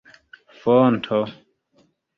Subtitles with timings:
[0.61, 1.19] fonto